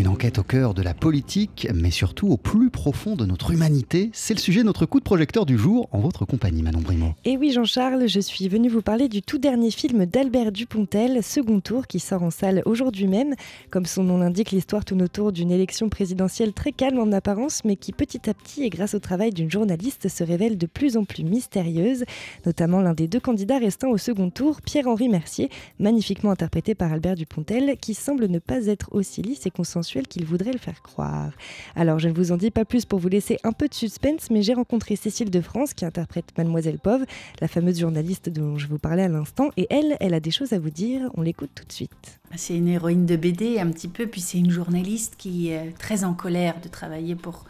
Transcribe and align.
Une 0.00 0.08
enquête 0.08 0.38
au 0.38 0.42
cœur 0.42 0.72
de 0.72 0.80
la 0.80 0.94
politique, 0.94 1.68
mais 1.74 1.90
surtout 1.90 2.28
au 2.28 2.38
plus 2.38 2.70
profond 2.70 3.16
de 3.16 3.26
notre 3.26 3.50
humanité. 3.50 4.08
C'est 4.14 4.32
le 4.32 4.40
sujet 4.40 4.60
de 4.60 4.64
notre 4.64 4.86
coup 4.86 4.98
de 4.98 5.04
projecteur 5.04 5.44
du 5.44 5.58
jour 5.58 5.90
en 5.92 5.98
votre 5.98 6.24
compagnie, 6.24 6.62
Manon 6.62 6.80
Brimo. 6.80 7.12
Et 7.26 7.36
oui, 7.36 7.52
Jean-Charles, 7.52 8.08
je 8.08 8.18
suis 8.18 8.48
venu 8.48 8.70
vous 8.70 8.80
parler 8.80 9.10
du 9.10 9.20
tout 9.20 9.36
dernier 9.36 9.70
film 9.70 10.06
d'Albert 10.06 10.52
Dupontel, 10.52 11.22
Second 11.22 11.60
Tour, 11.60 11.86
qui 11.86 12.00
sort 12.00 12.22
en 12.22 12.30
salle 12.30 12.62
aujourd'hui 12.64 13.08
même. 13.08 13.34
Comme 13.68 13.84
son 13.84 14.02
nom 14.02 14.16
l'indique, 14.16 14.52
l'histoire 14.52 14.86
tourne 14.86 15.02
autour 15.02 15.32
d'une 15.32 15.50
élection 15.50 15.90
présidentielle 15.90 16.54
très 16.54 16.72
calme 16.72 16.98
en 16.98 17.12
apparence, 17.12 17.62
mais 17.66 17.76
qui 17.76 17.92
petit 17.92 18.30
à 18.30 18.32
petit, 18.32 18.62
et 18.62 18.70
grâce 18.70 18.94
au 18.94 19.00
travail 19.00 19.32
d'une 19.34 19.50
journaliste, 19.50 20.08
se 20.08 20.24
révèle 20.24 20.56
de 20.56 20.66
plus 20.66 20.96
en 20.96 21.04
plus 21.04 21.24
mystérieuse. 21.24 22.04
Notamment 22.46 22.80
l'un 22.80 22.94
des 22.94 23.06
deux 23.06 23.20
candidats 23.20 23.58
restants 23.58 23.90
au 23.90 23.98
second 23.98 24.30
tour, 24.30 24.62
Pierre-Henri 24.62 25.10
Mercier, 25.10 25.50
magnifiquement 25.78 26.30
interprété 26.30 26.74
par 26.74 26.90
Albert 26.90 27.16
Dupontel, 27.16 27.76
qui 27.78 27.92
semble 27.92 28.28
ne 28.28 28.38
pas 28.38 28.64
être 28.64 28.88
aussi 28.92 29.20
lisse 29.20 29.44
et 29.44 29.50
consensuel 29.50 29.89
qu'il 29.98 30.24
voudrait 30.24 30.52
le 30.52 30.58
faire 30.58 30.82
croire. 30.82 31.32
Alors 31.76 31.98
je 31.98 32.08
ne 32.08 32.14
vous 32.14 32.32
en 32.32 32.36
dis 32.36 32.50
pas 32.50 32.64
plus 32.64 32.84
pour 32.84 32.98
vous 32.98 33.08
laisser 33.08 33.38
un 33.44 33.52
peu 33.52 33.68
de 33.68 33.74
suspense, 33.74 34.30
mais 34.30 34.42
j'ai 34.42 34.54
rencontré 34.54 34.96
Cécile 34.96 35.30
de 35.30 35.40
France 35.40 35.74
qui 35.74 35.84
interprète 35.84 36.26
Mademoiselle 36.38 36.78
Pove, 36.78 37.04
la 37.40 37.48
fameuse 37.48 37.80
journaliste 37.80 38.28
dont 38.28 38.56
je 38.58 38.66
vous 38.68 38.78
parlais 38.78 39.02
à 39.02 39.08
l'instant, 39.08 39.50
et 39.56 39.66
elle, 39.70 39.96
elle 40.00 40.14
a 40.14 40.20
des 40.20 40.30
choses 40.30 40.52
à 40.52 40.58
vous 40.58 40.70
dire, 40.70 41.10
on 41.14 41.22
l'écoute 41.22 41.50
tout 41.54 41.64
de 41.64 41.72
suite. 41.72 42.20
C'est 42.36 42.56
une 42.56 42.68
héroïne 42.68 43.06
de 43.06 43.16
BD 43.16 43.58
un 43.58 43.70
petit 43.70 43.88
peu, 43.88 44.06
puis 44.06 44.20
c'est 44.20 44.38
une 44.38 44.50
journaliste 44.50 45.14
qui 45.18 45.50
est 45.50 45.76
très 45.78 46.04
en 46.04 46.14
colère 46.14 46.60
de 46.62 46.68
travailler 46.68 47.16
pour 47.16 47.44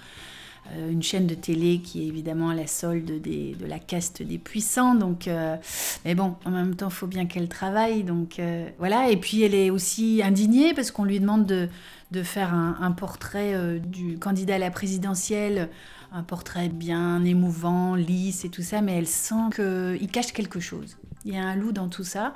euh, 0.73 0.91
une 0.91 1.03
chaîne 1.03 1.27
de 1.27 1.35
télé 1.35 1.81
qui 1.81 2.03
est 2.03 2.07
évidemment 2.07 2.51
à 2.51 2.55
la 2.55 2.67
solde 2.67 3.21
de 3.21 3.67
la 3.67 3.79
caste 3.79 4.23
des 4.23 4.39
puissants. 4.39 4.95
Donc, 4.95 5.27
euh, 5.27 5.57
mais 6.05 6.15
bon, 6.15 6.37
en 6.45 6.51
même 6.51 6.77
temps, 6.77 6.89
il 6.89 6.95
faut 6.95 7.07
bien 7.07 7.27
qu'elle 7.27 7.49
travaille. 7.49 8.05
Donc 8.05 8.39
euh, 8.39 8.69
voilà. 8.79 9.11
Et 9.11 9.17
puis 9.17 9.43
elle 9.43 9.55
est 9.55 9.71
aussi 9.71 10.21
indignée 10.25 10.75
parce 10.75 10.91
qu'on 10.91 11.05
lui 11.05 11.21
demande 11.21 11.47
de, 11.47 11.69
de 12.11 12.23
faire 12.23 12.55
un, 12.55 12.77
un 12.81 12.93
portrait 12.93 13.81
du 13.81 14.19
candidat 14.19 14.57
à 14.57 14.59
la 14.59 14.71
présidentielle, 14.71 15.69
un 16.13 16.23
portrait 16.23 16.69
bien 16.69 17.25
émouvant, 17.25 17.95
lisse 17.95 18.45
et 18.45 18.49
tout 18.49 18.63
ça, 18.63 18.81
mais 18.81 18.93
elle 18.97 19.07
sent 19.07 19.51
qu'il 19.55 20.09
cache 20.11 20.33
quelque 20.33 20.61
chose. 20.61 20.97
Il 21.25 21.35
y 21.35 21.37
a 21.37 21.43
un 21.43 21.57
loup 21.57 21.73
dans 21.73 21.89
tout 21.89 22.05
ça. 22.05 22.35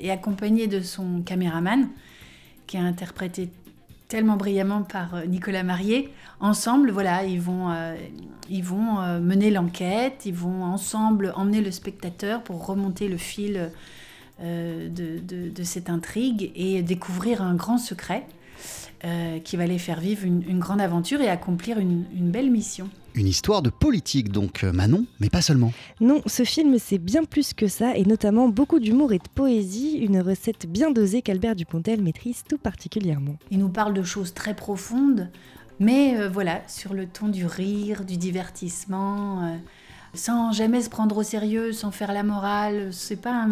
Et 0.00 0.12
accompagnée 0.12 0.68
de 0.68 0.80
son 0.80 1.22
caméraman, 1.22 1.88
qui 2.68 2.76
a 2.76 2.82
interprété 2.82 3.50
tellement 4.08 4.36
brillamment 4.36 4.82
par 4.82 5.14
euh, 5.14 5.26
Nicolas 5.26 5.62
Marié. 5.62 6.12
Ensemble, 6.40 6.90
voilà, 6.90 7.24
ils 7.24 7.40
vont, 7.40 7.70
euh, 7.70 7.94
euh, 8.50 9.20
mener 9.20 9.50
l'enquête, 9.50 10.22
ils 10.24 10.34
vont 10.34 10.64
ensemble 10.64 11.32
emmener 11.36 11.60
le 11.60 11.70
spectateur 11.70 12.42
pour 12.42 12.66
remonter 12.66 13.08
le 13.08 13.18
fil 13.18 13.70
de, 14.40 14.88
de, 14.88 15.62
cette 15.64 15.90
intrigue 15.90 16.52
et 16.54 16.80
découvrir 16.82 17.42
un 17.42 17.56
grand 17.56 17.76
secret 17.76 18.24
qui 19.44 19.56
va 19.56 19.66
les 19.66 19.78
faire 19.78 20.00
vivre 20.00 20.24
une, 20.24 20.58
grande 20.58 20.80
aventure 20.80 21.20
et 21.20 21.28
accomplir 21.28 21.78
une 21.78 22.30
belle 22.30 22.50
mission. 22.50 22.88
Une 23.18 23.26
histoire 23.26 23.62
de 23.62 23.70
politique 23.70 24.30
donc, 24.30 24.62
euh, 24.62 24.72
Manon, 24.72 25.04
mais 25.18 25.28
pas 25.28 25.42
seulement. 25.42 25.72
Non, 26.00 26.22
ce 26.26 26.44
film 26.44 26.76
c'est 26.78 26.98
bien 26.98 27.24
plus 27.24 27.52
que 27.52 27.66
ça, 27.66 27.96
et 27.96 28.04
notamment 28.04 28.48
beaucoup 28.48 28.78
d'humour 28.78 29.12
et 29.12 29.18
de 29.18 29.28
poésie, 29.34 29.98
une 29.98 30.20
recette 30.20 30.70
bien 30.70 30.92
dosée 30.92 31.20
qu'Albert 31.20 31.56
Dupontel 31.56 32.00
maîtrise 32.00 32.44
tout 32.48 32.58
particulièrement. 32.58 33.36
Il 33.50 33.58
nous 33.58 33.70
parle 33.70 33.92
de 33.92 34.04
choses 34.04 34.34
très 34.34 34.54
profondes, 34.54 35.30
mais 35.80 36.16
euh, 36.16 36.28
voilà, 36.28 36.62
sur 36.68 36.94
le 36.94 37.06
ton 37.06 37.26
du 37.26 37.44
rire, 37.44 38.04
du 38.04 38.18
divertissement. 38.18 39.42
Euh, 39.42 39.56
sans 40.14 40.52
jamais 40.52 40.82
se 40.82 40.90
prendre 40.90 41.16
au 41.16 41.22
sérieux, 41.22 41.72
sans 41.72 41.90
faire 41.90 42.12
la 42.12 42.22
morale. 42.22 42.88
C'est 42.92 43.20
pas 43.20 43.46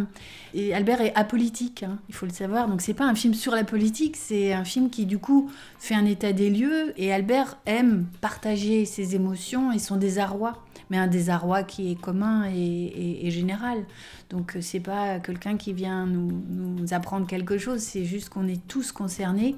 Et 0.55 0.75
Albert 0.75 1.01
est 1.01 1.15
apolitique, 1.15 1.83
hein, 1.83 1.99
il 2.09 2.15
faut 2.15 2.27
le 2.27 2.33
savoir. 2.33 2.69
Donc 2.69 2.81
c'est 2.81 2.95
pas 2.95 3.05
un 3.05 3.15
film 3.15 3.35
sur 3.35 3.55
la 3.55 3.65
politique, 3.65 4.17
c'est 4.17 4.53
un 4.53 4.65
film 4.65 4.91
qui 4.91 5.07
du 5.07 5.19
coup 5.19 5.51
fait 5.79 5.95
un 5.95 6.07
état 6.07 6.33
des 6.33 6.51
lieux. 6.51 6.93
Et 6.97 7.13
Albert 7.13 7.59
aime 7.67 8.07
partager 8.21 8.85
ses 8.85 9.15
émotions 9.15 9.73
et 9.73 9.79
son 9.79 9.97
désarroi, 9.97 10.63
mais 10.91 10.99
un 10.99 11.07
désarroi 11.07 11.63
qui 11.63 11.93
est 11.93 12.01
commun 12.01 12.45
et, 12.55 13.31
général. 13.31 13.85
Donc 14.31 14.57
c'est 14.61 14.81
pas 14.81 15.19
quelqu'un 15.21 15.57
qui 15.57 15.73
vient 15.73 16.07
nous, 16.07 16.43
nous, 16.49 16.95
apprendre 16.95 17.27
quelque 17.27 17.59
chose, 17.59 17.81
c'est 17.81 18.05
juste 18.05 18.29
qu'on 18.29 18.49
est 18.49 18.67
tous 18.67 18.93
concernés. 18.93 19.57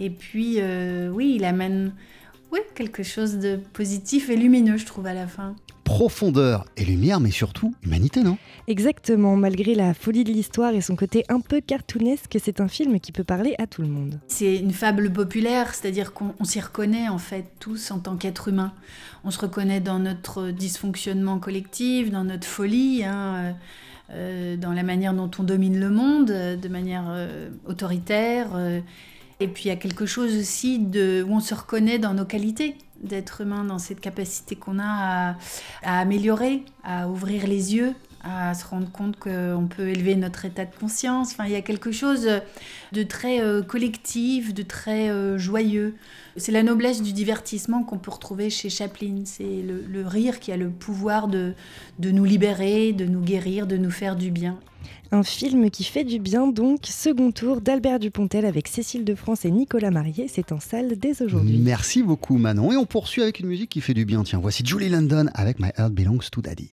Et 0.00 0.10
puis 0.10 0.56
euh, 0.58 1.08
oui, 1.08 1.34
il 1.36 1.44
amène 1.44 1.92
oui, 2.52 2.60
quelque 2.74 3.02
chose 3.02 3.38
de 3.38 3.56
positif 3.72 4.28
et 4.28 4.36
lumineux, 4.36 4.76
je 4.76 4.86
trouve, 4.86 5.06
à 5.06 5.14
la 5.14 5.26
fin 5.26 5.56
profondeur 5.86 6.64
et 6.76 6.84
lumière, 6.84 7.20
mais 7.20 7.30
surtout 7.30 7.72
humanité, 7.84 8.24
non? 8.24 8.36
Exactement, 8.66 9.36
malgré 9.36 9.76
la 9.76 9.94
folie 9.94 10.24
de 10.24 10.32
l'histoire 10.32 10.74
et 10.74 10.80
son 10.80 10.96
côté 10.96 11.24
un 11.28 11.40
peu 11.40 11.60
cartoonesque, 11.60 12.36
c'est 12.42 12.60
un 12.60 12.66
film 12.66 12.98
qui 12.98 13.12
peut 13.12 13.22
parler 13.22 13.54
à 13.58 13.68
tout 13.68 13.82
le 13.82 13.88
monde. 13.88 14.18
C'est 14.26 14.56
une 14.56 14.72
fable 14.72 15.12
populaire, 15.12 15.74
c'est-à-dire 15.74 16.12
qu'on 16.12 16.44
s'y 16.44 16.60
reconnaît 16.60 17.08
en 17.08 17.18
fait 17.18 17.46
tous 17.60 17.92
en 17.92 18.00
tant 18.00 18.16
qu'être 18.16 18.48
humain. 18.48 18.72
On 19.22 19.30
se 19.30 19.38
reconnaît 19.38 19.80
dans 19.80 20.00
notre 20.00 20.50
dysfonctionnement 20.50 21.38
collectif, 21.38 22.10
dans 22.10 22.24
notre 22.24 22.46
folie. 22.46 23.04
Hein, 23.04 23.34
euh, 23.36 23.52
euh, 24.12 24.56
dans 24.56 24.72
la 24.72 24.84
manière 24.84 25.14
dont 25.14 25.30
on 25.36 25.42
domine 25.42 25.80
le 25.80 25.90
monde, 25.90 26.30
euh, 26.30 26.54
de 26.54 26.68
manière 26.68 27.04
autoritaire. 27.64 28.50
Et 29.40 29.48
puis 29.48 29.64
il 29.64 29.68
y 29.68 29.70
a 29.70 29.76
quelque 29.76 30.06
chose 30.06 30.36
aussi 30.36 30.78
de, 30.78 31.24
où 31.26 31.34
on 31.34 31.40
se 31.40 31.54
reconnaît 31.54 31.98
dans 31.98 32.14
nos 32.14 32.24
qualités 32.24 32.76
d'être 33.00 33.42
humain, 33.42 33.64
dans 33.64 33.78
cette 33.78 34.00
capacité 34.00 34.56
qu'on 34.56 34.78
a 34.78 35.36
à, 35.82 35.98
améliorer, 36.00 36.62
à 36.82 37.08
ouvrir 37.08 37.46
les 37.46 37.74
yeux, 37.74 37.94
à 38.26 38.54
se 38.54 38.66
rendre 38.66 38.90
compte 38.90 39.16
qu'on 39.16 39.68
peut 39.68 39.88
élever 39.88 40.16
notre 40.16 40.44
état 40.44 40.64
de 40.64 40.74
conscience. 40.74 41.32
Enfin, 41.32 41.44
il 41.46 41.52
y 41.52 41.56
a 41.56 41.62
quelque 41.62 41.92
chose 41.92 42.28
de 42.92 43.02
très 43.02 43.40
euh, 43.40 43.62
collectif, 43.62 44.52
de 44.52 44.62
très 44.62 45.10
euh, 45.10 45.38
joyeux. 45.38 45.94
C'est 46.36 46.52
la 46.52 46.62
noblesse 46.62 47.02
du 47.02 47.12
divertissement 47.12 47.84
qu'on 47.84 47.98
peut 47.98 48.10
retrouver 48.10 48.50
chez 48.50 48.68
Chaplin. 48.68 49.22
C'est 49.24 49.62
le, 49.62 50.06
rire 50.06 50.40
qui 50.40 50.52
a 50.52 50.56
le 50.56 50.70
pouvoir 50.70 51.28
de, 51.28 51.54
de 51.98 52.10
nous 52.10 52.24
libérer, 52.24 52.92
de 52.92 53.06
nous 53.06 53.20
guérir, 53.20 53.66
de 53.66 53.76
nous 53.76 53.90
faire 53.90 54.16
du 54.16 54.30
bien. 54.30 54.58
Un 55.12 55.22
film 55.22 55.70
qui 55.70 55.84
fait 55.84 56.04
du 56.04 56.18
bien 56.18 56.48
donc, 56.48 56.80
second 56.84 57.30
tour 57.30 57.60
d'Albert 57.60 58.00
Dupontel 58.00 58.44
avec 58.44 58.66
Cécile 58.66 59.04
de 59.04 59.14
France 59.14 59.44
et 59.44 59.50
Nicolas 59.50 59.92
Marié, 59.92 60.26
c'est 60.28 60.50
en 60.50 60.58
salle 60.58 60.96
dès 60.98 61.22
aujourd'hui. 61.22 61.58
Merci 61.58 62.02
beaucoup 62.02 62.38
Manon 62.38 62.72
et 62.72 62.76
on 62.76 62.86
poursuit 62.86 63.22
avec 63.22 63.38
une 63.38 63.46
musique 63.46 63.70
qui 63.70 63.80
fait 63.80 63.94
du 63.94 64.04
bien. 64.04 64.24
Tiens, 64.24 64.40
voici 64.40 64.64
Julie 64.66 64.88
London 64.88 65.26
avec 65.34 65.60
My 65.60 65.70
Heart 65.78 65.92
Belongs 65.92 66.28
to 66.32 66.42
Daddy. 66.42 66.64